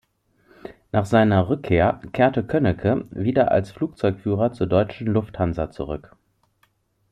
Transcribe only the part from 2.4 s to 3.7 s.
Könnecke wieder